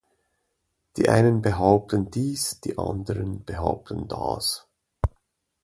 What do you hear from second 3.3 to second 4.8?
behaupten das.